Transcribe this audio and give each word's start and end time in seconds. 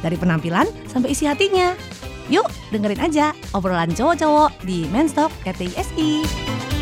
Dari 0.00 0.16
penampilan 0.16 0.66
sampai 0.88 1.12
isi 1.12 1.28
hatinya. 1.28 1.76
Yuk 2.30 2.46
dengerin 2.70 3.02
aja 3.02 3.34
obrolan 3.52 3.90
cowok-cowok 3.90 4.62
di 4.62 4.86
Menstock 4.88 5.34
RTISI. 5.44 6.79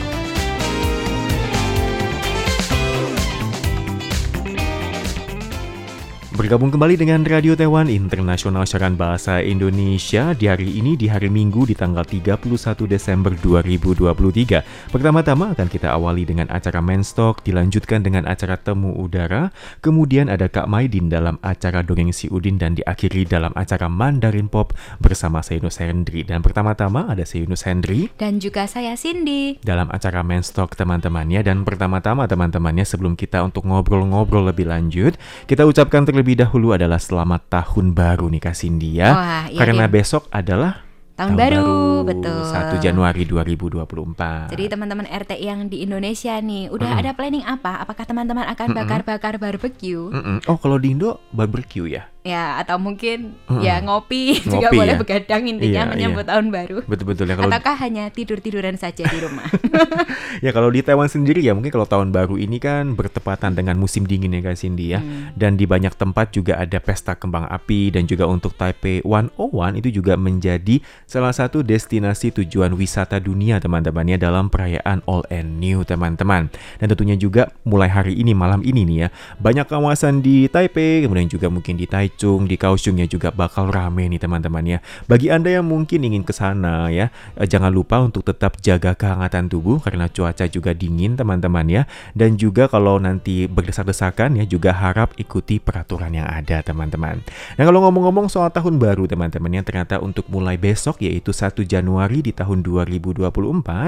Bergabung 6.38 6.70
kembali 6.70 6.94
dengan 6.94 7.26
Radio 7.26 7.58
Taiwan 7.58 7.90
Internasional 7.90 8.62
Siaran 8.62 8.94
Bahasa 8.94 9.42
Indonesia 9.42 10.30
di 10.38 10.46
hari 10.46 10.78
ini 10.78 10.94
di 10.94 11.10
hari 11.10 11.26
Minggu 11.26 11.66
di 11.66 11.74
tanggal 11.74 12.06
31 12.06 12.46
Desember 12.86 13.34
2023. 13.34 14.94
Pertama-tama 14.94 15.50
akan 15.58 15.66
kita 15.66 15.90
awali 15.90 16.22
dengan 16.22 16.46
acara 16.46 16.78
Menstock, 16.78 17.42
dilanjutkan 17.42 18.06
dengan 18.06 18.22
acara 18.22 18.54
Temu 18.54 18.94
Udara, 18.94 19.50
kemudian 19.82 20.30
ada 20.30 20.46
Kak 20.46 20.70
Maidin 20.70 21.10
dalam 21.10 21.42
acara 21.42 21.82
Dongeng 21.82 22.14
Si 22.14 22.30
Udin 22.30 22.54
dan 22.54 22.78
diakhiri 22.78 23.26
dalam 23.26 23.50
acara 23.58 23.90
Mandarin 23.90 24.46
Pop 24.46 24.78
bersama 25.02 25.42
saya 25.42 25.58
Yunus 25.58 25.82
Hendri. 25.82 26.22
Dan 26.22 26.46
pertama-tama 26.46 27.10
ada 27.10 27.26
saya 27.26 27.50
Yunus 27.50 27.66
Hendri 27.66 28.14
Dan 28.14 28.38
juga 28.38 28.70
saya 28.70 28.94
Cindy. 28.94 29.58
dalam 29.66 29.90
acara 29.90 30.22
Menstock 30.22 30.78
teman-temannya 30.78 31.42
dan 31.42 31.66
pertama-tama 31.66 32.30
teman-temannya 32.30 32.86
sebelum 32.86 33.18
kita 33.18 33.42
untuk 33.42 33.66
ngobrol-ngobrol 33.66 34.46
lebih 34.54 34.70
lanjut 34.70 35.18
kita 35.50 35.66
ucapkan 35.66 36.06
terlebih 36.06 36.27
dahulu 36.34 36.74
adalah 36.74 36.98
selamat 36.98 37.48
tahun 37.48 37.96
baru 37.96 38.26
nih 38.28 38.42
Kak 38.42 38.56
Cindy 38.56 38.98
ya 38.98 39.14
Wah, 39.14 39.44
iya, 39.48 39.58
karena 39.60 39.84
Din. 39.86 39.94
besok 40.00 40.26
adalah 40.28 40.84
Tahun 41.18 41.34
baru, 41.34 42.06
betul. 42.06 42.46
1 42.46 42.78
Januari 42.78 43.26
2024 43.26 44.54
Jadi 44.54 44.64
teman-teman 44.70 45.02
RT 45.02 45.34
yang 45.42 45.66
di 45.66 45.82
Indonesia 45.82 46.38
nih, 46.38 46.70
udah 46.70 46.94
Mm-mm. 46.94 47.00
ada 47.02 47.10
planning 47.10 47.42
apa? 47.42 47.82
Apakah 47.82 48.06
teman-teman 48.06 48.46
akan 48.46 48.70
bakar-bakar 48.70 49.34
barbecue? 49.42 50.14
Mm-mm. 50.14 50.46
oh 50.46 50.54
kalau 50.62 50.78
di 50.78 50.94
Indo 50.94 51.18
barbecue 51.34 51.90
ya 51.90 52.06
Ya, 52.28 52.60
atau 52.60 52.76
mungkin 52.76 53.32
Mm-mm. 53.42 53.62
ya 53.62 53.80
ngopi, 53.80 54.36
juga 54.44 54.68
Ngopi 54.68 54.76
boleh 54.76 54.92
ya. 54.92 54.98
begadang 54.98 55.42
intinya 55.46 55.82
Iya, 55.82 55.88
menyambut 55.88 56.24
tahun 56.24 56.46
baru. 56.48 56.78
betul-betul 56.84 57.24
ya 57.24 57.34
kalau 57.34 57.48
Ataukah 57.48 57.76
hanya 57.78 58.04
tidur-tiduran 58.08 58.76
saja 58.76 59.02
di 59.02 59.18
rumah? 59.18 59.48
ya 60.44 60.50
kalau 60.50 60.68
di 60.68 60.80
Taiwan 60.80 61.06
sendiri 61.06 61.40
ya 61.40 61.52
mungkin 61.52 61.70
kalau 61.70 61.84
tahun 61.84 62.10
baru 62.10 62.36
ini 62.36 62.58
kan 62.58 62.92
bertepatan 62.92 63.54
dengan 63.54 63.74
musim 63.74 64.04
dingin 64.04 64.30
ya 64.30 64.42
Kak 64.42 64.56
Cindy 64.56 64.86
ya 64.88 64.98
Hmm. 64.98 65.30
dan 65.32 65.54
di 65.54 65.64
banyak 65.64 65.94
tempat 65.94 66.30
juga 66.30 66.58
ada 66.58 66.76
pesta 66.78 67.14
kembang 67.14 67.46
api 67.46 67.88
dan 67.88 68.04
juga 68.04 68.26
untuk 68.26 68.52
Taipei 68.52 69.00
101 69.00 69.32
itu 69.76 69.88
juga 69.94 70.14
menjadi 70.14 70.82
salah 71.04 71.30
satu 71.30 71.62
destinasi 71.62 72.34
tujuan 72.34 72.74
wisata 72.74 73.16
dunia 73.16 73.56
teman-temannya 73.56 74.18
dalam 74.18 74.46
perayaan 74.46 75.00
All 75.04 75.22
and 75.28 75.56
New 75.56 75.80
teman-teman. 75.82 76.50
Dan 76.76 76.86
tentunya 76.86 77.14
juga 77.14 77.48
mulai 77.62 77.86
hari 77.86 78.12
ini 78.12 78.34
malam 78.34 78.60
ini 78.60 78.82
nih 78.84 78.98
ya 78.98 79.08
banyak 79.38 79.64
kawasan 79.64 80.18
di 80.18 80.44
Taipei 80.46 81.00
kemudian 81.00 81.26
juga 81.26 81.46
mungkin 81.46 81.74
di 81.74 81.86
Taichung, 82.18 82.50
di 82.50 82.58
Kaohsiungnya 82.58 83.06
juga 83.06 83.30
bakal 83.30 83.70
rame 83.70 84.10
nih 84.10 84.18
teman-teman 84.18 84.66
ya. 84.66 84.78
Bagi 85.06 85.30
Anda 85.30 85.62
yang 85.62 85.70
mungkin 85.70 86.02
ingin 86.02 86.26
ke 86.26 86.34
sana 86.34 86.90
ya, 86.90 87.14
eh, 87.38 87.46
jangan 87.46 87.70
lupa 87.70 88.02
untuk 88.02 88.26
tetap 88.26 88.58
jaga 88.58 88.98
kehangatan 88.98 89.46
tubuh 89.46 89.78
karena 89.78 90.10
cuaca 90.10 90.50
juga 90.50 90.74
dingin 90.74 91.14
teman-teman 91.14 91.70
ya. 91.70 91.82
Dan 92.18 92.34
juga 92.34 92.66
kalau 92.66 92.98
nanti 92.98 93.46
berdesak-desakan 93.46 94.42
ya 94.42 94.44
juga 94.50 94.74
harap 94.74 95.14
ikuti 95.14 95.62
peraturan 95.62 96.10
yang 96.10 96.26
ada 96.26 96.58
teman-teman. 96.58 97.22
Nah 97.54 97.62
kalau 97.62 97.86
ngomong-ngomong 97.86 98.26
soal 98.26 98.50
tahun 98.50 98.82
baru 98.82 99.06
teman-teman 99.06 99.62
yang 99.62 99.62
ternyata 99.62 100.02
untuk 100.02 100.26
mulai 100.26 100.58
besok 100.58 100.98
yaitu 100.98 101.30
1 101.30 101.62
Januari 101.70 102.18
di 102.18 102.34
tahun 102.34 102.66
2024 102.66 103.30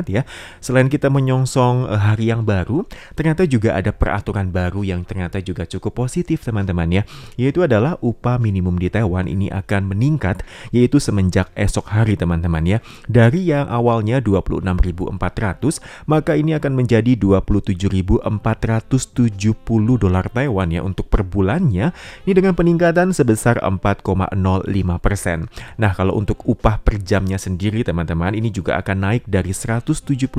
ya. 0.06 0.22
Selain 0.62 0.86
kita 0.86 1.10
menyongsong 1.10 1.90
eh, 1.90 1.98
hari 1.98 2.30
yang 2.30 2.46
baru, 2.46 2.86
ternyata 3.18 3.42
juga 3.50 3.74
ada 3.74 3.90
peraturan 3.90 4.54
baru 4.54 4.86
yang 4.86 5.02
ternyata 5.02 5.42
juga 5.42 5.66
cukup 5.66 6.06
positif 6.06 6.46
teman-teman 6.46 7.02
ya. 7.02 7.02
Yaitu 7.34 7.66
adalah 7.66 7.98
upah 8.10 8.42
minimum 8.42 8.74
di 8.74 8.90
Taiwan 8.90 9.30
ini 9.30 9.46
akan 9.54 9.94
meningkat 9.94 10.42
yaitu 10.74 10.98
semenjak 10.98 11.54
esok 11.54 11.86
hari 11.94 12.18
teman-teman 12.18 12.66
ya. 12.66 12.78
Dari 13.06 13.46
yang 13.46 13.70
awalnya 13.70 14.18
26.400 14.18 15.78
maka 16.10 16.34
ini 16.34 16.58
akan 16.58 16.72
menjadi 16.74 17.14
27.470 17.14 18.26
dolar 20.02 20.26
Taiwan 20.26 20.68
ya 20.74 20.82
untuk 20.82 21.06
per 21.06 21.22
bulannya. 21.22 21.94
Ini 22.26 22.32
dengan 22.34 22.58
peningkatan 22.58 23.14
sebesar 23.14 23.62
4,05 23.62 24.34
persen. 24.98 25.46
Nah 25.78 25.92
kalau 25.94 26.18
untuk 26.18 26.42
upah 26.48 26.82
per 26.82 26.98
jamnya 26.98 27.38
sendiri 27.38 27.84
teman-teman 27.84 28.34
ini 28.34 28.48
juga 28.48 28.80
akan 28.80 28.96
naik 29.06 29.22
dari 29.28 29.52
176 29.52 30.32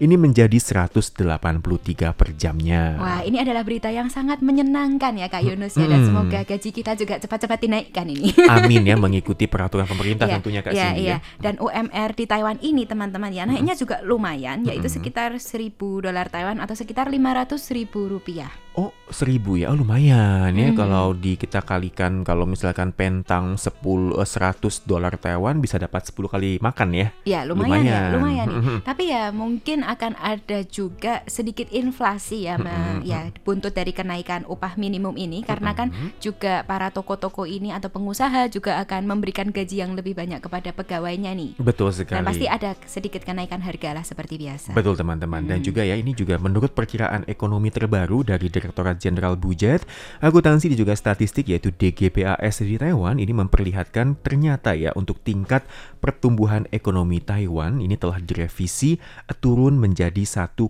ini 0.00 0.14
menjadi 0.14 0.56
183 0.56 2.14
per 2.14 2.28
jamnya. 2.38 2.96
Wah, 3.00 3.20
ini 3.26 3.42
adalah 3.42 3.66
berita 3.66 3.90
yang 3.90 4.06
sangat 4.06 4.38
menyenangkan 4.40 5.18
ya 5.18 5.26
Kak 5.26 5.42
Yunus 5.42 5.74
ya 5.74 5.90
dan 5.90 6.06
semoga 6.06 6.40
gaji 6.46 6.70
kita 6.70 6.85
juga 6.94 7.18
cepat-cepat 7.18 7.58
dinaikkan 7.58 8.06
ini. 8.06 8.30
Amin 8.54 8.86
ya 8.86 8.94
mengikuti 8.94 9.50
peraturan 9.50 9.88
pemerintah 9.88 10.30
Iya, 10.30 10.34
tentunya 10.38 10.60
Kak 10.62 10.72
iya, 10.76 10.82
Cindy 10.92 11.02
iya. 11.02 11.16
ya. 11.16 11.18
Dan 11.40 11.54
UMR 11.58 12.10
di 12.14 12.24
Taiwan 12.28 12.58
ini 12.62 12.86
teman-teman 12.86 13.32
ya 13.34 13.42
naiknya 13.48 13.74
juga 13.74 14.04
lumayan 14.06 14.62
yaitu 14.62 14.86
Mm-mm. 14.86 14.96
sekitar 15.02 15.30
1000 15.40 15.74
dolar 15.80 16.30
Taiwan 16.30 16.62
atau 16.62 16.76
sekitar 16.78 17.10
500 17.10 17.58
ribu 17.74 18.06
rupiah. 18.06 18.52
Oh 18.76 18.92
seribu 19.08 19.56
ya, 19.56 19.72
oh 19.72 19.78
lumayan 19.78 20.52
ya 20.52 20.68
Mhm. 20.68 20.76
kalau 20.76 21.16
di 21.16 21.32
kita 21.34 21.64
kalikan 21.64 22.20
kalau 22.20 22.44
misalkan 22.44 22.92
pentang 22.92 23.56
10 23.56 23.72
eh, 24.12 24.28
100 24.28 24.52
dolar 24.84 25.16
Taiwan 25.16 25.58
bisa 25.58 25.80
dapat 25.80 26.04
10 26.04 26.28
kali 26.28 26.60
makan 26.60 26.92
ya. 26.92 27.08
Ya 27.24 27.40
lumayan, 27.42 27.80
ya, 27.80 28.12
Lumayan. 28.12 28.12
lumayan 28.12 28.46
nih. 28.46 28.56
Mhm. 28.60 28.76
Tapi 28.84 29.04
ya 29.06 29.22
mungkin 29.30 29.80
akan 29.80 30.12
ada 30.14 30.60
juga 30.62 31.24
sedikit 31.24 31.72
inflasi 31.72 32.44
ya, 32.44 32.58
Ma- 32.58 33.00
Mhm. 33.00 33.00
ya 33.02 33.20
buntut 33.40 33.72
dari 33.72 33.90
kenaikan 33.90 34.44
upah 34.44 34.76
minimum 34.76 35.16
ini 35.16 35.40
karena 35.40 35.72
kan 35.72 35.88
juga 36.18 36.60
para 36.62 36.92
toko-toko 36.92 37.48
ini 37.48 37.72
atau 37.72 37.88
pengusaha 37.88 38.44
juga 38.48 38.76
akan 38.78 39.08
memberikan 39.08 39.48
gaji 39.48 39.76
yang 39.78 39.94
lebih 39.94 40.12
banyak 40.12 40.36
kepada 40.38 40.68
pegawainya 40.70 41.32
nih. 41.32 41.56
betul 41.58 41.88
sekali. 41.90 42.20
Dan 42.20 42.26
pasti 42.26 42.44
ada 42.44 42.76
sedikit 42.84 43.24
kenaikan 43.24 43.58
harga 43.58 43.94
lah 43.94 44.04
seperti 44.04 44.36
biasa. 44.36 44.70
Betul 44.70 44.94
teman-teman 44.94 45.48
dan 45.48 45.58
Hmm. 45.58 45.64
juga 45.64 45.80
ya 45.80 45.96
ini 45.96 46.12
juga 46.12 46.36
menurut 46.36 46.70
perkiraan 46.70 47.24
ekonomi 47.26 47.70
terbaru 47.70 48.20
dari 48.20 48.52
Direktorat 48.66 48.98
Jenderal 48.98 49.38
Budget, 49.38 49.86
Akuntansi 50.18 50.74
dan 50.74 50.78
juga 50.82 50.98
Statistik 50.98 51.46
yaitu 51.46 51.70
DGPAS 51.70 52.66
di 52.66 52.74
Taiwan 52.74 53.22
ini 53.22 53.30
memperlihatkan 53.30 54.18
ternyata 54.26 54.74
ya 54.74 54.90
untuk 54.98 55.22
tingkat 55.22 55.62
pertumbuhan 56.02 56.66
ekonomi 56.74 57.22
Taiwan 57.22 57.78
ini 57.78 57.94
telah 57.94 58.18
direvisi 58.18 58.98
turun 59.38 59.78
menjadi 59.78 60.26
1,42 60.26 60.66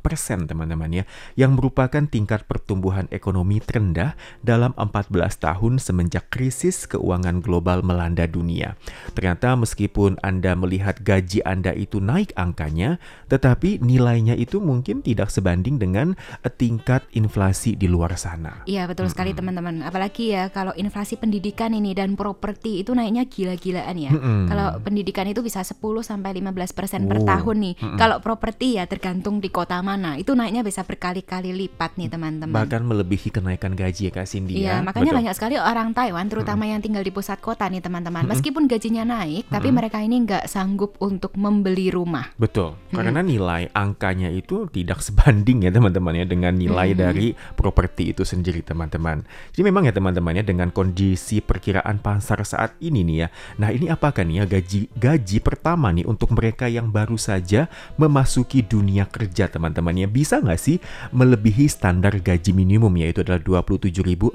persen 0.00 0.48
teman-teman 0.48 0.88
ya 0.88 1.04
yang 1.36 1.60
merupakan 1.60 2.08
tingkat 2.08 2.48
pertumbuhan 2.48 3.04
ekonomi 3.12 3.60
terendah 3.60 4.16
dalam 4.40 4.72
14 4.80 5.12
tahun 5.36 5.76
semenjak 5.76 6.32
krisis 6.32 6.88
keuangan 6.88 7.44
global 7.44 7.84
melanda 7.84 8.24
dunia. 8.24 8.80
Ternyata 9.12 9.52
meskipun 9.60 10.16
Anda 10.24 10.56
melihat 10.56 11.04
gaji 11.04 11.44
Anda 11.44 11.76
itu 11.76 12.00
naik 12.00 12.32
angkanya, 12.38 12.96
tetapi 13.28 13.82
nilainya 13.84 14.32
itu 14.38 14.62
mungkin 14.62 15.04
tidak 15.04 15.28
sebanding 15.28 15.76
dengan 15.76 16.14
tingkat 16.62 17.02
inflasi 17.10 17.74
di 17.74 17.90
luar 17.90 18.14
sana. 18.14 18.62
Iya 18.70 18.86
betul 18.86 19.10
sekali 19.10 19.34
teman-teman. 19.34 19.82
Apalagi 19.82 20.30
ya 20.30 20.46
kalau 20.54 20.70
inflasi 20.78 21.18
pendidikan 21.18 21.74
ini 21.74 21.90
dan 21.90 22.14
properti 22.14 22.86
itu 22.86 22.94
naiknya 22.94 23.26
gila-gilaan 23.26 23.98
ya. 23.98 24.14
Mm-mm. 24.14 24.46
Kalau 24.46 24.78
pendidikan 24.78 25.26
itu 25.26 25.42
bisa 25.42 25.66
10 25.66 25.82
sampai 26.06 26.38
15 26.38 26.70
persen 26.70 27.00
per 27.10 27.18
Oh, 27.22 27.26
tahun 27.26 27.56
nih. 27.66 27.74
Kalau 27.98 28.18
properti 28.22 28.78
ya 28.78 28.86
tergantung 28.86 29.42
di 29.42 29.50
kota 29.50 29.82
mana. 29.82 30.14
Itu 30.18 30.38
naiknya 30.38 30.62
bisa 30.62 30.86
berkali-kali 30.86 31.50
lipat 31.50 31.98
nih 31.98 32.10
teman-teman. 32.10 32.54
Bahkan 32.54 32.82
melebihi 32.86 33.34
kenaikan 33.34 33.74
gaji 33.74 34.10
ya 34.10 34.12
Kak 34.14 34.26
Cindy 34.26 34.62
Iya, 34.62 34.78
ya. 34.78 34.86
makanya 34.86 35.10
Betul. 35.10 35.18
banyak 35.22 35.34
sekali 35.34 35.54
orang 35.58 35.88
Taiwan, 35.94 36.26
terutama 36.30 36.66
yang 36.66 36.78
tinggal 36.78 37.02
di 37.02 37.10
pusat 37.10 37.42
kota 37.42 37.66
nih 37.66 37.82
teman-teman. 37.82 38.22
Meskipun 38.26 38.66
gajinya 38.66 39.02
naik, 39.02 39.50
tapi 39.50 39.74
mereka 39.74 39.98
ini 39.98 40.22
nggak 40.22 40.46
sanggup 40.46 40.94
untuk 40.98 41.34
membeli 41.34 41.90
rumah. 41.90 42.30
Betul, 42.38 42.78
karena 42.90 43.22
nilai 43.22 43.70
angkanya 43.74 44.30
itu 44.30 44.66
tidak 44.70 44.98
sebanding 45.02 45.62
ya 45.62 45.70
teman-teman 45.70 46.14
ya 46.18 46.26
dengan 46.26 46.51
nilai 46.54 46.92
dari 46.92 47.32
properti 47.54 48.12
itu 48.12 48.22
sendiri 48.22 48.60
teman-teman. 48.60 49.24
Jadi 49.52 49.62
memang 49.64 49.84
ya 49.86 49.92
teman-teman 49.92 50.36
ya 50.36 50.44
dengan 50.44 50.68
kondisi 50.68 51.40
perkiraan 51.40 51.98
pasar 51.98 52.42
saat 52.44 52.76
ini 52.78 53.02
nih 53.02 53.16
ya. 53.24 53.28
Nah 53.58 53.68
ini 53.70 53.86
apakah 53.88 54.24
nih 54.24 54.42
ya 54.42 54.44
gaji 54.48 54.80
gaji 54.94 55.38
pertama 55.40 55.88
nih 55.92 56.04
untuk 56.04 56.32
mereka 56.34 56.66
yang 56.66 56.88
baru 56.88 57.16
saja 57.16 57.66
memasuki 57.96 58.62
dunia 58.62 59.06
kerja 59.06 59.48
teman-teman 59.48 59.94
ya 59.96 60.08
bisa 60.08 60.38
nggak 60.40 60.60
sih 60.60 60.76
melebihi 61.12 61.66
standar 61.68 62.16
gaji 62.18 62.52
minimum 62.52 62.92
yaitu 62.98 63.22
adalah 63.22 63.40
27.470 63.40 64.34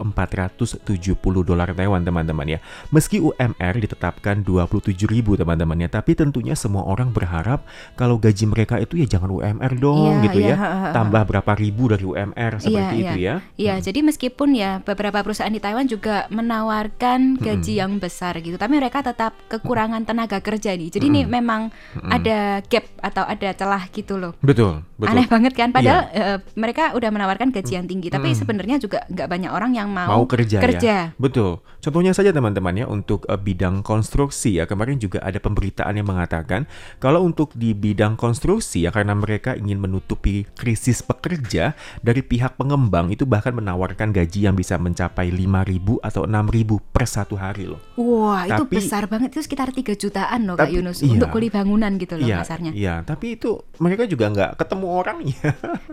dolar 1.44 1.70
Taiwan 1.74 2.02
teman-teman 2.04 2.58
ya. 2.58 2.60
Meski 2.90 3.20
UMR 3.20 3.74
ditetapkan 3.78 4.42
27.000 4.42 5.06
teman-teman 5.38 5.78
ya, 5.84 5.90
tapi 5.92 6.16
tentunya 6.16 6.56
semua 6.56 6.84
orang 6.88 7.12
berharap 7.12 7.64
kalau 7.94 8.18
gaji 8.18 8.48
mereka 8.48 8.80
itu 8.80 8.98
ya 8.98 9.08
jangan 9.08 9.30
UMR 9.34 9.74
dong 9.78 10.22
Iya, 10.22 10.24
gitu 10.30 10.40
ya. 10.42 10.56
ha. 10.56 10.70
Tambah 10.96 11.24
berapa 11.28 11.52
ribu 11.58 11.92
dari 11.92 12.06
UMR 12.14 12.62
seperti 12.62 12.96
Iya, 13.02 13.12
itu 13.12 13.20
ya. 13.20 13.36
Iya, 13.58 13.76
jadi 13.82 14.00
meskipun 14.06 14.50
ya 14.54 14.80
beberapa 14.84 15.20
perusahaan 15.24 15.52
di 15.52 15.60
Taiwan 15.60 15.90
juga 15.90 16.30
menawarkan 16.30 17.40
gaji 17.42 17.74
yang 17.80 17.98
besar 17.98 18.38
gitu, 18.40 18.56
tapi 18.56 18.78
mereka 18.78 19.02
tetap 19.04 19.36
kekurangan 19.50 20.04
tenaga 20.06 20.40
kerja 20.40 20.76
nih. 20.78 20.90
Jadi 20.94 21.06
ini 21.10 21.22
memang 21.28 21.74
ada 22.08 22.62
gap 22.66 22.86
atau 23.02 23.24
ada 23.26 23.50
celah 23.54 23.84
gitu 23.92 24.20
loh. 24.20 24.34
Betul, 24.40 24.84
betul. 24.96 25.08
Iya. 25.08 25.14
Aneh 25.18 25.28
banget 25.28 25.54
kan, 25.56 25.70
padahal 25.72 26.02
eh, 26.14 26.38
mereka 26.56 26.94
udah 26.94 27.10
menawarkan 27.10 27.50
gaji 27.52 27.74
yang 27.80 27.88
tinggi, 27.88 28.08
tapi 28.12 28.32
sebenarnya 28.34 28.78
juga 28.78 29.04
nggak 29.10 29.28
banyak 29.28 29.52
orang 29.52 29.72
yang 29.76 29.90
mau, 29.90 30.22
mau 30.22 30.26
kerja, 30.28 30.60
kerja. 30.60 31.12
ya. 31.12 31.18
Betul. 31.20 31.60
Contohnya 31.82 32.12
saja 32.12 32.36
teman-teman 32.36 32.76
ya 32.76 32.86
untuk 32.90 33.24
eh, 33.30 33.40
bidang 33.40 33.82
konstruksi 33.86 34.60
ya 34.60 34.68
kemarin 34.68 35.00
juga 35.00 35.24
ada 35.24 35.40
pemberitaan 35.40 35.96
yang 35.96 36.08
mengatakan 36.08 36.68
kalau 37.00 37.24
untuk 37.24 37.56
di 37.56 37.72
bidang 37.72 38.20
konstruksi 38.20 38.84
ya 38.84 38.92
karena 38.92 39.16
mereka 39.16 39.56
ingin 39.56 39.80
menutupi 39.80 40.46
krisis 40.58 41.00
pekerja 41.02 41.78
dari 42.00 42.22
pihak 42.22 42.56
pengembang 42.56 43.10
itu 43.10 43.24
bahkan 43.24 43.52
menawarkan 43.52 44.10
gaji 44.10 44.46
yang 44.46 44.54
bisa 44.54 44.76
mencapai 44.76 45.30
5.000 45.30 46.00
atau 46.00 46.24
6.000 46.24 46.80
per 46.88 47.06
satu 47.06 47.36
hari 47.36 47.66
loh. 47.66 47.80
Wah, 47.96 48.44
itu 48.44 48.64
Tapi- 48.64 48.76
besar 48.76 49.06
banget 49.06 49.32
itu 49.32 49.44
sekitar 49.44 49.70
3 49.70 49.94
jutaan 49.94 50.44
loh 50.44 50.56
Kak 50.56 50.66
Tapi- 50.66 50.76
Yunus 50.76 50.98
iya. 51.00 51.12
untuk 51.14 51.30
kuli 51.30 51.48
bangunan 51.48 51.92
gitu 51.96 52.16
loh 52.16 52.26
Iya, 52.26 52.38
kasarnya. 52.42 52.72
iya, 52.74 52.96
tapi 53.02 53.36
itu 53.36 53.58
mereka 53.78 54.04
juga 54.04 54.26
nggak 54.28 54.52
ketemu 54.58 54.88
orangnya. 54.88 55.40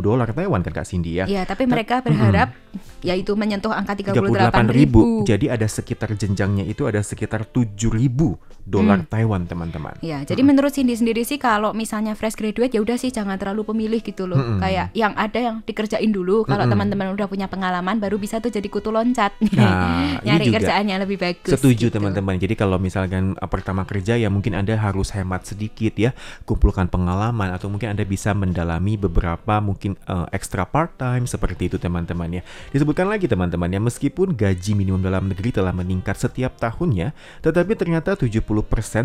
dolar 0.01 0.33
Taiwan 0.33 0.65
kan 0.65 0.73
Kak 0.73 0.89
Cindy 0.89 1.21
ya. 1.21 1.29
Iya, 1.29 1.45
tapi 1.45 1.69
mereka 1.69 2.01
berharap 2.01 2.57
yaitu 3.05 3.37
menyentuh 3.37 3.69
angka 3.69 3.93
38.000. 3.93 5.29
38 5.29 5.29
Jadi 5.29 5.45
ada 5.45 5.69
sekitar 5.69 6.09
jenjangnya 6.17 6.65
itu 6.65 6.89
ada 6.89 7.05
sekitar 7.05 7.45
7.000 7.45 8.58
dolar 8.69 9.01
Taiwan 9.09 9.49
teman-teman. 9.49 9.97
Ya, 10.05 10.21
jadi 10.21 10.45
menurut 10.45 10.69
Cindy 10.69 10.93
sendiri 10.93 11.25
sih 11.25 11.41
kalau 11.41 11.73
misalnya 11.73 12.13
fresh 12.13 12.37
graduate 12.37 12.69
ya 12.69 12.79
udah 12.85 12.95
sih 13.01 13.09
jangan 13.09 13.35
terlalu 13.41 13.65
pemilih 13.65 13.99
gitu 14.05 14.29
loh. 14.29 14.37
Mm-mm. 14.37 14.61
Kayak 14.61 14.93
yang 14.93 15.17
ada 15.17 15.39
yang 15.41 15.55
dikerjain 15.65 16.13
dulu. 16.13 16.45
Kalau 16.45 16.69
Mm-mm. 16.69 16.71
teman-teman 16.77 17.17
udah 17.17 17.25
punya 17.25 17.49
pengalaman 17.49 17.97
baru 17.97 18.21
bisa 18.21 18.37
tuh 18.37 18.53
jadi 18.53 18.69
kutu 18.69 18.93
loncat. 18.93 19.33
Nah, 19.57 20.21
ini 20.23 20.29
Nyari 20.29 20.45
juga 20.45 20.57
kerjaan 20.61 20.85
yang 20.85 21.01
lebih 21.01 21.17
bagus. 21.17 21.49
Setuju 21.49 21.89
gitu. 21.89 21.95
teman-teman. 21.97 22.37
Jadi 22.37 22.53
kalau 22.53 22.77
misalkan 22.77 23.33
uh, 23.41 23.49
pertama 23.49 23.83
kerja 23.89 24.13
ya 24.13 24.29
mungkin 24.29 24.53
Anda 24.53 24.77
harus 24.77 25.09
hemat 25.17 25.49
sedikit 25.49 25.97
ya, 25.97 26.13
kumpulkan 26.45 26.85
pengalaman 26.87 27.49
atau 27.49 27.73
mungkin 27.73 27.97
Anda 27.97 28.05
bisa 28.05 28.37
mendalami 28.37 28.95
beberapa 29.01 29.57
mungkin 29.57 29.97
uh, 30.05 30.29
extra 30.29 30.69
part 30.69 30.93
time 31.01 31.25
seperti 31.25 31.73
itu 31.73 31.81
teman-teman 31.81 32.39
ya. 32.39 32.41
Disebutkan 32.69 33.09
lagi 33.09 33.25
teman-teman 33.25 33.73
ya, 33.73 33.81
meskipun 33.81 34.37
gaji 34.37 34.77
minimum 34.77 35.01
dalam 35.01 35.25
negeri 35.25 35.49
telah 35.49 35.73
meningkat 35.73 36.21
setiap 36.21 36.61
tahunnya, 36.61 37.17
tetapi 37.41 37.73
ternyata 37.73 38.13
70% 38.13 38.58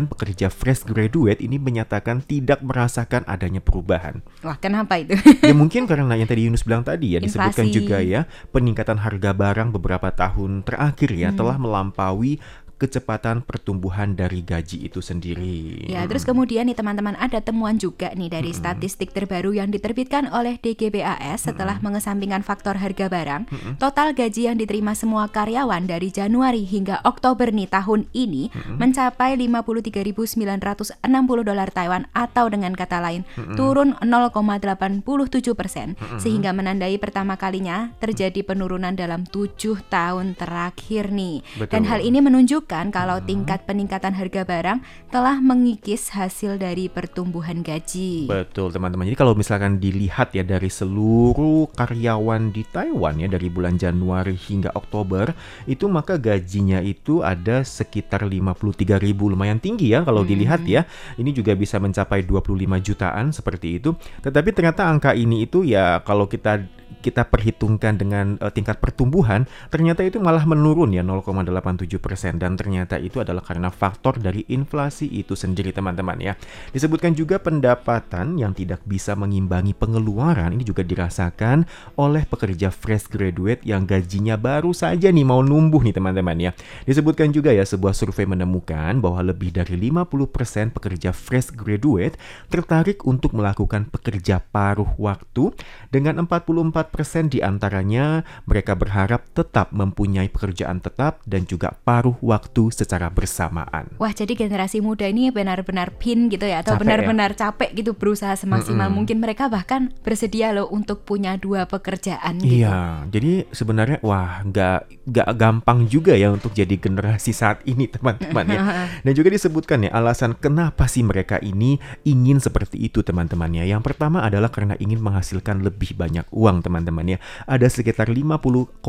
pekerja 0.05 0.47
fresh 0.47 0.83
graduate 0.83 1.39
ini 1.39 1.55
menyatakan 1.55 2.19
tidak 2.19 2.59
merasakan 2.59 3.23
adanya 3.25 3.59
perubahan. 3.59 4.19
Wah, 4.41 4.55
kenapa 4.55 4.97
itu? 4.97 5.15
ya 5.41 5.55
mungkin 5.57 5.85
karena 5.85 6.15
yang 6.15 6.25
tadi 6.25 6.47
Yunus 6.47 6.63
bilang 6.63 6.81
tadi 6.81 7.15
ya 7.15 7.19
disebutkan 7.19 7.67
Inflasi. 7.67 7.77
juga 7.77 7.97
ya 7.99 8.21
peningkatan 8.49 8.99
harga 8.99 9.31
barang 9.31 9.69
beberapa 9.71 10.09
tahun 10.09 10.63
terakhir 10.63 11.09
ya 11.11 11.29
Hmm. 11.29 11.37
telah 11.37 11.57
melampaui 11.57 12.37
kecepatan 12.75 13.39
pertumbuhan 13.39 14.19
dari 14.19 14.43
gaji 14.43 14.83
itu 14.91 14.99
sendiri. 14.99 15.87
Ya, 15.87 16.03
terus 16.05 16.27
kemudian 16.27 16.67
nih 16.67 16.75
teman-teman 16.75 17.15
ada 17.15 17.39
temuan 17.39 17.79
juga 17.79 18.11
nih 18.11 18.27
dari 18.27 18.51
statistik 18.51 19.15
terbaru 19.15 19.55
yang 19.55 19.71
diterbitkan 19.71 20.27
oleh 20.27 20.59
DGBAS 20.59 21.47
setelah 21.47 21.79
mengesampingkan 21.79 22.43
faktor 22.43 22.75
harga 22.75 23.07
barang. 23.07 23.47
Total 23.79 24.11
gaji 24.11 24.51
yang 24.51 24.59
diterima 24.59 24.91
semua 24.91 25.31
karyawan 25.31 25.87
dari 25.87 26.11
Januari 26.11 26.67
hingga 26.67 26.99
Oktober 27.07 27.47
nih 27.55 27.71
tahun 27.71 28.11
ini 28.11 28.51
mencapai 28.75 29.39
53.960 29.39 31.07
dolar 31.47 31.69
Taiwan 31.71 32.11
atau 32.11 32.45
dengan 32.51 32.75
kata 32.75 32.99
lain 32.99 33.23
turun 33.55 33.95
0,87 34.03 35.55
persen 35.55 35.95
sehingga 36.19 36.51
menandai 36.51 36.99
pertama 36.99 37.39
kalinya 37.39 37.95
terjadi 38.03 38.43
penurunan 38.43 38.91
dalam 38.99 39.23
tujuh 39.23 39.79
tahun 39.87 40.35
terakhir 40.35 41.15
nih. 41.15 41.39
Dan 41.71 41.87
Betul. 41.87 41.91
hal 41.95 41.99
ini 42.03 42.19
menunjukkan 42.19 42.64
menunjukkan 42.65 42.89
kalau 42.89 43.21
tingkat 43.21 43.61
peningkatan 43.69 44.17
harga 44.17 44.41
barang 44.41 44.79
telah 45.13 45.37
mengikis 45.37 46.09
hasil 46.09 46.57
dari 46.57 46.89
pertumbuhan 46.89 47.61
gaji. 47.61 48.25
Betul 48.25 48.73
teman-teman. 48.73 49.05
Jadi 49.05 49.17
kalau 49.21 49.37
misalkan 49.37 49.77
dilihat 49.77 50.33
ya 50.33 50.41
dari 50.41 50.73
seluruh 50.73 51.69
karyawan 51.77 52.49
di 52.49 52.65
Taiwan 52.65 53.21
ya 53.21 53.29
dari 53.29 53.53
bulan 53.53 53.77
Januari 53.77 54.33
hingga 54.33 54.73
Oktober 54.73 55.29
itu 55.69 55.85
maka 55.85 56.17
gajinya 56.17 56.81
itu 56.81 57.21
ada 57.21 57.61
sekitar 57.61 58.25
53 58.25 58.97
ribu 58.97 59.29
lumayan 59.29 59.61
tinggi 59.61 59.93
ya 59.93 60.01
kalau 60.01 60.25
dilihat 60.25 60.65
ya. 60.65 60.89
Ini 61.21 61.29
juga 61.37 61.53
bisa 61.53 61.77
mencapai 61.77 62.25
25 62.25 62.81
jutaan 62.81 63.29
seperti 63.29 63.77
itu. 63.77 63.93
Tetapi 64.25 64.49
ternyata 64.49 64.89
angka 64.89 65.13
ini 65.13 65.45
itu 65.45 65.61
ya 65.61 66.01
kalau 66.01 66.25
kita 66.25 66.65
kita 67.05 67.29
perhitungkan 67.29 68.01
dengan 68.01 68.41
uh, 68.41 68.49
tingkat 68.49 68.81
pertumbuhan, 68.81 69.45
ternyata 69.69 70.01
itu 70.01 70.17
malah 70.17 70.41
menurun 70.49 70.89
ya 70.89 71.05
0,87 71.05 72.01
persen 72.01 72.41
dan 72.41 72.54
ternyata 72.55 72.99
itu 72.99 73.21
adalah 73.23 73.43
karena 73.43 73.71
faktor 73.71 74.19
dari 74.19 74.43
inflasi 74.51 75.07
itu 75.11 75.35
sendiri 75.35 75.75
teman-teman 75.75 76.17
ya. 76.19 76.33
Disebutkan 76.71 77.13
juga 77.13 77.39
pendapatan 77.39 78.39
yang 78.39 78.55
tidak 78.55 78.81
bisa 78.87 79.13
mengimbangi 79.13 79.75
pengeluaran 79.75 80.55
ini 80.55 80.63
juga 80.63 80.81
dirasakan 80.81 81.67
oleh 81.99 82.23
pekerja 82.23 82.71
fresh 82.71 83.11
graduate 83.11 83.61
yang 83.67 83.83
gajinya 83.83 84.39
baru 84.39 84.71
saja 84.71 85.11
nih 85.11 85.25
mau 85.27 85.41
numbuh 85.43 85.83
nih 85.83 85.95
teman-teman 85.95 86.37
ya. 86.39 86.51
Disebutkan 86.87 87.31
juga 87.35 87.51
ya 87.51 87.67
sebuah 87.67 87.91
survei 87.91 88.27
menemukan 88.27 88.99
bahwa 89.03 89.21
lebih 89.25 89.51
dari 89.51 89.75
50% 89.77 90.71
pekerja 90.71 91.11
fresh 91.11 91.51
graduate 91.53 92.19
tertarik 92.47 93.03
untuk 93.03 93.33
melakukan 93.35 93.87
pekerja 93.89 94.39
paruh 94.39 94.89
waktu 94.95 95.51
dengan 95.89 96.23
44% 96.25 97.33
di 97.33 97.39
antaranya 97.41 98.23
mereka 98.45 98.77
berharap 98.77 99.25
tetap 99.33 99.73
mempunyai 99.73 100.29
pekerjaan 100.29 100.79
tetap 100.79 101.21
dan 101.25 101.43
juga 101.49 101.73
paruh 101.83 102.15
waktu 102.21 102.44
secara 102.53 103.11
bersamaan. 103.11 103.91
Wah, 103.99 104.13
jadi 104.15 104.31
generasi 104.35 104.79
muda 104.79 105.07
ini 105.09 105.31
benar-benar 105.31 105.95
pin 105.99 106.31
gitu 106.31 106.47
ya 106.47 106.63
atau 106.63 106.79
Capek 106.79 106.81
benar-benar 106.85 107.31
capek 107.35 107.69
gitu 107.75 107.91
berusaha 107.95 108.35
semaksimal 108.39 108.87
Mm-mm. 108.87 108.95
mungkin 108.95 109.17
mereka 109.19 109.51
bahkan 109.51 109.91
bersedia 110.05 110.55
loh 110.55 110.71
untuk 110.71 111.03
punya 111.03 111.35
dua 111.35 111.67
pekerjaan 111.67 112.39
gitu. 112.39 112.63
Iya, 112.63 113.07
jadi 113.11 113.49
sebenarnya 113.51 113.99
wah 114.05 114.39
nggak 114.45 115.09
nggak 115.11 115.29
gampang 115.35 115.89
juga 115.89 116.13
ya 116.15 116.31
untuk 116.31 116.55
jadi 116.55 116.75
generasi 116.77 117.31
saat 117.35 117.59
ini 117.67 117.89
teman-teman 117.95 118.45
ya. 118.47 118.61
Dan 119.05 119.13
juga 119.13 119.29
disebutkan 119.33 119.85
ya 119.87 119.91
alasan 119.93 120.37
kenapa 120.37 120.87
sih 120.87 121.03
mereka 121.03 121.41
ini 121.41 121.77
ingin 122.07 122.39
seperti 122.39 122.79
itu 122.79 123.01
teman-temannya. 123.01 123.67
Yang 123.67 123.91
pertama 123.91 124.23
adalah 124.23 124.49
karena 124.53 124.77
ingin 124.79 125.01
menghasilkan 125.01 125.61
lebih 125.65 125.97
banyak 125.97 126.25
uang 126.31 126.63
teman-teman 126.63 127.15
ya. 127.15 127.19
Ada 127.49 127.67
sekitar 127.71 128.07
50,4% 128.11 128.81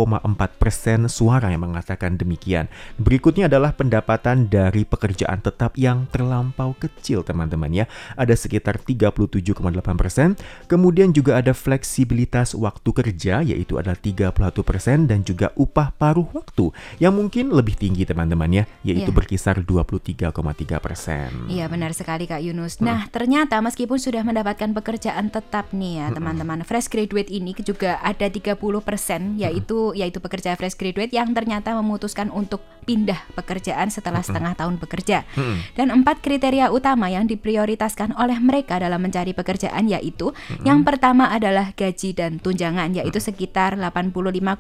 suara 1.11 1.49
yang 1.51 1.67
mengatakan 1.67 2.21
demikian. 2.21 2.69
Berikutnya 3.01 3.46
adalah 3.47 3.73
pendapatan 3.73 4.51
dari 4.51 4.83
pekerjaan 4.83 5.41
tetap 5.41 5.79
yang 5.79 6.11
terlampau 6.11 6.75
kecil 6.77 7.23
teman-teman 7.23 7.71
ya. 7.73 7.85
Ada 8.19 8.35
sekitar 8.35 8.83
37,8%. 8.83 10.37
Kemudian 10.67 11.15
juga 11.15 11.39
ada 11.39 11.55
fleksibilitas 11.55 12.53
waktu 12.53 12.91
kerja 12.91 13.41
yaitu 13.41 13.79
ada 13.79 13.95
31% 13.95 15.07
dan 15.07 15.23
juga 15.23 15.55
upah 15.55 15.95
paruh 15.95 16.27
waktu 16.35 16.75
yang 16.99 17.15
mungkin 17.15 17.55
lebih 17.55 17.79
tinggi 17.79 18.03
teman-teman 18.05 18.51
ya, 18.51 18.65
yaitu 18.83 19.11
Iya. 19.11 19.17
berkisar 19.17 19.57
23,3%. 19.63 21.31
Iya 21.47 21.71
benar 21.71 21.95
sekali 21.95 22.27
Kak 22.27 22.43
Yunus. 22.43 22.83
Nah 22.83 23.07
ternyata 23.09 23.63
meskipun 23.63 23.97
sudah 23.97 24.27
mendapatkan 24.27 24.75
pekerjaan 24.75 25.31
tetap 25.31 25.71
nih 25.71 26.03
ya 26.03 26.07
teman-teman, 26.11 26.67
fresh 26.67 26.91
graduate 26.91 27.31
ini 27.31 27.55
juga 27.63 28.03
ada 28.03 28.27
30% 28.29 29.39
yaitu 29.39 29.95
yaitu 29.95 30.19
pekerja 30.19 30.59
fresh 30.59 30.77
graduate 30.77 31.15
yang 31.15 31.31
ternyata 31.33 31.73
memutuskan 31.79 32.29
untuk 32.31 32.61
pindah 32.87 33.19
pekerjaan 33.37 33.87
setelah 33.89 34.19
setengah 34.19 34.57
tahun 34.57 34.81
bekerja. 34.81 35.29
Dan 35.73 35.93
empat 35.93 36.19
kriteria 36.19 36.73
utama 36.73 37.07
yang 37.07 37.29
diprioritaskan 37.29 38.17
oleh 38.17 38.39
mereka 38.39 38.81
dalam 38.81 38.99
mencari 38.99 39.31
pekerjaan 39.31 39.85
yaitu 39.87 40.33
yang 40.63 40.81
pertama 40.81 41.29
adalah 41.29 41.71
gaji 41.73 42.11
dan 42.11 42.39
tunjangan 42.39 42.91
yaitu 42.93 43.21
sekitar 43.21 43.77
85,5 43.77 44.57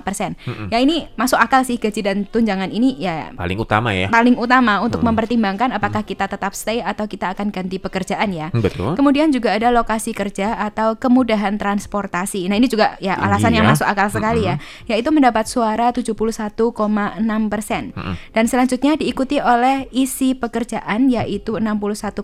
persen. 0.00 0.36
Ya 0.68 0.78
ini 0.78 1.08
masuk 1.14 1.38
akal 1.38 1.62
sih 1.62 1.76
gaji 1.76 2.00
dan 2.02 2.16
tunjangan 2.24 2.68
ini 2.68 2.98
ya 2.98 3.32
Paling 3.32 3.56
utama 3.56 3.90
ya. 3.90 4.06
paling 4.08 4.36
utama 4.36 4.78
untuk 4.78 4.98
Hmm. 4.98 5.08
mempertimbangkan 5.08 5.70
apakah 5.70 6.02
kita 6.02 6.26
tetap 6.26 6.52
stay 6.52 6.78
atau 6.78 7.06
kita 7.06 7.32
akan 7.32 7.48
ganti 7.48 7.78
pekerjaan 7.78 8.28
ya. 8.28 8.50
Betul. 8.50 8.92
Kemudian 8.92 9.30
juga 9.30 9.54
ada 9.54 9.70
lokasi 9.70 10.10
kerja 10.10 10.58
atau 10.60 10.92
kemudahan 10.94 11.54
transportasi. 11.54 12.44
Nah 12.44 12.56
ini 12.56 12.66
juga 12.66 12.98
ya 12.98 13.14
alasan 13.14 13.54
yang 13.54 13.64
Iya. 13.64 13.72
masuk 13.72 13.86
akal 13.86 14.08
sekali 14.10 14.42
ya, 14.44 14.58
yaitu 14.84 15.08
mendapat 15.08 15.46
suara 15.46 15.88
71,6 15.90 17.16
persen. 17.48 17.94
Dan 18.30 18.46
selanjutnya 18.46 18.94
diikuti 18.94 19.42
oleh 19.42 19.90
isi 19.90 20.38
pekerjaan 20.38 21.10
yaitu 21.10 21.58
61,6 21.58 22.22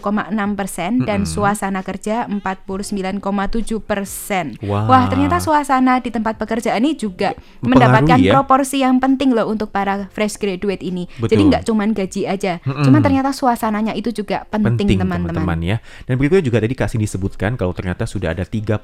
persen 0.55 1.03
dan 1.03 1.27
suasana 1.27 1.83
kerja 1.83 2.31
49,7 2.31 3.83
persen. 3.83 4.55
Wah. 4.63 4.87
Wah 4.87 5.05
ternyata 5.11 5.43
suasana 5.43 5.99
di 6.01 6.15
tempat 6.15 6.39
pekerjaan 6.39 6.81
ini 6.81 6.97
juga 6.97 7.35
Mempengaruhi 7.35 7.69
mendapatkan 7.69 8.19
ya. 8.21 8.33
proporsi 8.41 8.81
yang 8.81 8.97
penting 9.01 9.37
loh 9.37 9.49
untuk 9.51 9.69
para 9.69 10.09
fresh 10.13 10.41
graduate 10.41 10.81
ini. 10.81 11.05
Jadi 11.21 11.29
Betul. 11.37 11.49
nggak 11.53 11.63
cuman 11.69 11.89
gaji 11.93 12.23
aja, 12.25 12.53
cuman 12.65 13.01
ternyata 13.05 13.31
suasananya 13.37 13.93
itu 13.93 14.11
juga 14.11 14.49
penting, 14.49 14.97
teman-teman. 14.97 15.59
ya. 15.61 15.77
Dan 16.09 16.17
berikutnya 16.17 16.45
juga 16.45 16.59
tadi 16.65 16.75
kasih 16.75 16.99
disebutkan 17.01 17.61
kalau 17.61 17.77
ternyata 17.77 18.09
sudah 18.09 18.33
ada 18.33 18.49
30% 18.49 18.81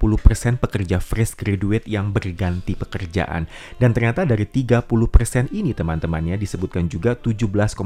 pekerja 0.61 1.01
fresh 1.01 1.33
graduate 1.41 1.89
yang 1.89 2.13
berganti 2.13 2.77
pekerjaan. 2.77 3.49
Dan 3.81 3.97
ternyata 3.97 4.29
dari 4.29 4.45
30% 4.45 5.49
ini 5.57 5.73
teman-teman 5.73 6.23
ya 6.29 6.37
disebutkan 6.37 6.85
juga 6.93 7.00
17,4 7.17 7.81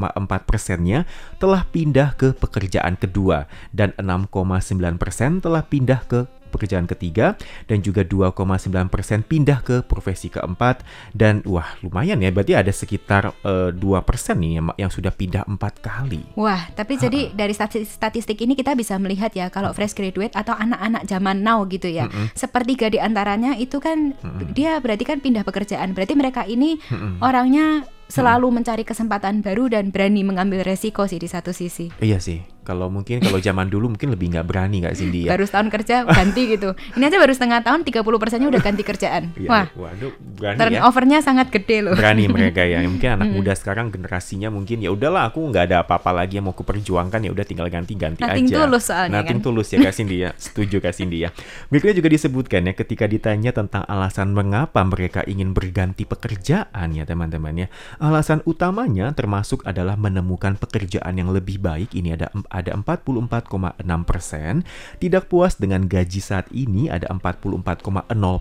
persennya 0.45 1.07
telah 1.39 1.63
pindah 1.71 2.19
ke 2.19 2.35
pekerjaan 2.35 2.99
kedua 2.99 3.47
dan 3.71 3.95
6,9 3.97 5.01
persen 5.01 5.39
telah 5.39 5.63
pindah 5.63 6.03
ke 6.05 6.27
pekerjaan 6.55 6.87
ketiga 6.87 7.35
dan 7.67 7.83
juga 7.83 8.07
2,9 8.07 8.71
persen 8.87 9.27
pindah 9.27 9.59
ke 9.67 9.83
profesi 9.83 10.31
keempat. 10.31 10.87
Dan 11.11 11.43
wah 11.43 11.67
lumayan 11.83 12.23
ya 12.23 12.31
berarti 12.31 12.55
ada 12.55 12.71
sekitar 12.71 13.35
eh, 13.43 13.75
2 13.75 13.83
persen 14.07 14.39
nih 14.39 14.63
yang, 14.63 14.67
yang 14.87 14.91
sudah 14.95 15.11
pindah 15.11 15.43
empat 15.51 15.83
kali. 15.83 16.23
Wah, 16.39 16.71
tapi 16.79 16.95
jadi 16.95 17.35
dari 17.35 17.51
statistik, 17.51 17.91
statistik 17.91 18.39
ini 18.39 18.55
kita 18.55 18.79
bisa 18.79 18.95
melihat 19.03 19.35
ya 19.35 19.51
kalau 19.51 19.75
fresh 19.75 19.99
graduate 19.99 20.31
atau 20.39 20.55
anak-anak 20.55 21.03
zaman 21.11 21.43
now 21.43 21.67
gitu 21.67 21.91
ya, 21.91 22.07
sepertiga 22.39 22.87
di 22.87 23.03
antaranya 23.03 23.59
itu 23.59 23.83
kan 23.83 24.15
dia 24.55 24.79
berarti 24.79 25.03
kan 25.03 25.19
pindah 25.19 25.43
pekerjaan. 25.43 25.97
Berarti 25.97 26.15
mereka 26.15 26.47
ini 26.47 26.79
orangnya 27.19 27.83
selalu 28.09 28.49
mencari 28.53 28.85
kesempatan 28.87 29.41
baru 29.41 29.73
dan 29.73 29.91
berani 29.91 30.23
mengambil 30.23 30.63
resiko 30.63 31.09
sih 31.09 31.19
di 31.19 31.29
satu 31.29 31.51
sisi. 31.51 31.91
Iya 32.01 32.21
sih, 32.21 32.45
kalau 32.65 32.89
mungkin 32.89 33.21
kalau 33.21 33.37
zaman 33.39 33.69
dulu 33.69 33.93
mungkin 33.93 34.11
lebih 34.11 34.33
nggak 34.33 34.47
berani 34.49 34.83
nggak 34.83 34.97
Cindy 34.97 35.29
ya? 35.29 35.37
Baru 35.37 35.45
setahun 35.45 35.69
kerja 35.71 35.95
ganti 36.03 36.43
gitu. 36.51 36.73
Ini 36.97 37.05
aja 37.07 37.19
baru 37.21 37.33
setengah 37.33 37.61
tahun 37.61 37.81
30 37.85 38.01
persennya 38.19 38.49
udah 38.49 38.63
ganti 38.65 38.83
kerjaan. 38.83 39.23
Iya, 39.37 39.49
Wah, 39.49 39.67
waduh 39.77 40.13
berani 40.35 40.57
ya. 40.57 40.65
turnovernya 40.81 41.19
sangat 41.21 41.53
gede 41.53 41.85
loh. 41.85 41.95
Berani 41.95 42.25
mereka 42.27 42.65
ya. 42.65 42.81
Mungkin 42.83 43.21
anak 43.21 43.29
muda 43.31 43.53
sekarang 43.53 43.93
generasinya 43.93 44.49
mungkin 44.49 44.81
ya 44.81 44.91
udahlah 44.91 45.29
aku 45.29 45.45
nggak 45.45 45.65
ada 45.69 45.77
apa-apa 45.85 46.11
lagi 46.11 46.41
yang 46.41 46.49
mau 46.49 46.57
kuperjuangkan 46.57 47.21
ya 47.21 47.31
udah 47.31 47.45
tinggal 47.45 47.69
ganti-ganti 47.69 48.25
Nothing 48.25 48.49
aja. 48.49 48.57
tulus 48.65 48.85
soalnya 48.89 49.21
Nothing 49.21 49.39
kan. 49.39 49.47
tulus 49.47 49.69
ya 49.69 49.79
Kak 49.85 49.95
Cindy 49.95 50.17
ya. 50.25 50.31
Setuju 50.35 50.77
Kak 50.81 50.95
Cindy 50.97 51.19
ya. 51.23 51.31
Berikutnya 51.69 51.95
juga 51.95 52.09
disebutkan 52.09 52.65
ya 52.65 52.73
ketika 52.73 53.05
ditanya 53.05 53.53
tentang 53.53 53.85
alasan 53.85 54.33
mengapa 54.33 54.81
mereka 54.83 55.21
ingin 55.29 55.53
berganti 55.53 56.09
pekerjaan 56.09 56.89
ya 56.91 57.05
teman-teman 57.05 57.55
ya. 57.55 57.69
Alasan 57.99 58.41
utamanya 58.45 59.13
termasuk 59.13 59.61
adalah 59.63 59.95
menemukan 59.95 60.57
pekerjaan 60.57 61.15
yang 61.15 61.29
lebih 61.29 61.61
baik. 61.61 61.93
Ini 61.93 62.17
ada 62.17 62.33
ada 62.55 62.71
44,6 62.79 63.83
persen. 64.07 64.63
Tidak 65.03 65.27
puas 65.27 65.59
dengan 65.59 65.91
gaji 65.91 66.23
saat 66.23 66.47
ini 66.55 66.87
ada 66.87 67.11
44,0 67.11 67.67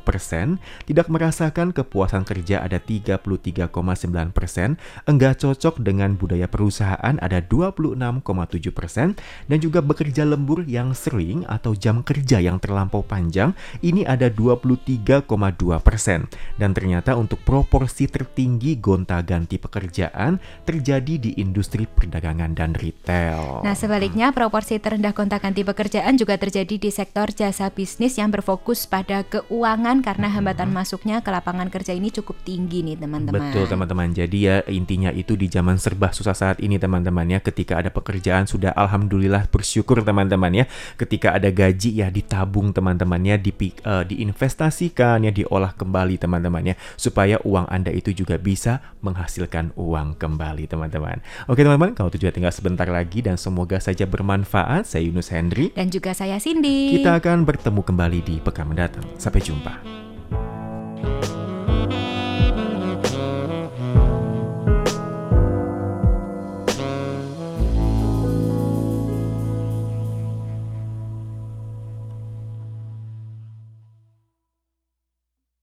persen. 0.06 0.62
Tidak 0.86 1.10
merasakan 1.10 1.74
kepuasan 1.74 2.22
kerja 2.24 2.62
ada 2.62 2.78
33,9 2.78 3.74
persen. 4.30 4.78
Enggak 5.10 5.42
cocok 5.42 5.82
dengan 5.82 6.14
budaya 6.14 6.46
perusahaan 6.46 7.18
ada 7.18 7.42
26,7 7.42 8.70
persen. 8.70 9.18
Dan 9.50 9.58
juga 9.58 9.82
bekerja 9.82 10.30
lembur 10.30 10.62
yang 10.70 10.94
sering 10.94 11.44
atau 11.50 11.74
jam 11.74 12.06
kerja 12.06 12.38
yang 12.38 12.62
terlampau 12.62 13.02
panjang 13.02 13.58
ini 13.82 14.06
ada 14.06 14.30
23,2 14.30 15.26
persen. 15.82 16.30
Dan 16.62 16.78
ternyata 16.78 17.18
untuk 17.18 17.42
proporsi 17.42 18.06
tertinggi 18.06 18.78
gonta-ganti 18.78 19.58
pekerjaan 19.58 20.38
terjadi 20.68 21.16
di 21.18 21.32
industri 21.40 21.90
perdagangan 21.90 22.52
dan 22.54 22.76
retail. 22.76 23.64
Nah, 23.64 23.74
sebaliknya 23.74 24.03
Sebaliknya, 24.04 24.36
proporsi 24.36 24.84
terendah 24.84 25.16
kontak-ganti 25.16 25.64
pekerjaan 25.64 26.20
juga 26.20 26.36
terjadi 26.36 26.76
di 26.76 26.92
sektor 26.92 27.32
jasa 27.32 27.72
bisnis 27.72 28.20
yang 28.20 28.36
berfokus 28.36 28.84
pada 28.84 29.24
keuangan 29.24 30.04
karena 30.04 30.28
hambatan 30.28 30.76
masuknya 30.76 31.24
ke 31.24 31.32
lapangan 31.32 31.72
kerja 31.72 31.96
ini 31.96 32.12
cukup 32.12 32.36
tinggi 32.44 32.84
nih 32.84 33.00
teman-teman. 33.00 33.40
Betul 33.40 33.64
teman-teman. 33.64 34.12
Jadi 34.12 34.38
ya 34.44 34.60
intinya 34.68 35.08
itu 35.08 35.40
di 35.40 35.48
zaman 35.48 35.80
serba 35.80 36.12
susah 36.12 36.36
saat 36.36 36.60
ini 36.60 36.76
teman-teman 36.76 37.32
ya. 37.32 37.40
Ketika 37.40 37.80
ada 37.80 37.96
pekerjaan 37.96 38.44
sudah 38.44 38.76
alhamdulillah 38.76 39.48
bersyukur 39.48 40.04
teman-teman 40.04 40.52
ya. 40.52 40.66
Ketika 41.00 41.40
ada 41.40 41.48
gaji 41.48 42.04
ya 42.04 42.12
ditabung 42.12 42.76
teman-teman 42.76 43.24
ya, 43.24 43.40
dipi- 43.40 43.80
eh, 43.88 44.04
diinvestasikan 44.04 45.24
ya, 45.24 45.32
diolah 45.32 45.80
kembali 45.80 46.20
teman-teman 46.20 46.76
ya, 46.76 46.76
supaya 47.00 47.40
uang 47.48 47.72
Anda 47.72 47.96
itu 47.96 48.12
juga 48.12 48.36
bisa 48.36 48.84
menghasilkan 49.00 49.72
uang 49.80 50.20
kembali 50.20 50.68
teman-teman. 50.68 51.24
Oke 51.48 51.64
teman-teman, 51.64 51.96
kalau 51.96 52.12
tujuan 52.12 52.36
tinggal 52.36 52.52
sebentar 52.52 52.92
lagi 52.92 53.24
dan 53.24 53.40
semoga 53.40 53.80
saja 53.94 54.10
bermanfaat. 54.10 54.90
Saya 54.90 55.06
Yunus 55.06 55.30
Hendri. 55.30 55.70
Dan 55.78 55.94
juga 55.94 56.18
saya 56.18 56.42
Cindy. 56.42 56.98
Kita 56.98 57.22
akan 57.22 57.46
bertemu 57.46 57.82
kembali 57.86 58.20
di 58.26 58.36
pekan 58.42 58.74
mendatang. 58.74 59.06
Sampai 59.22 59.46
jumpa. 59.46 60.03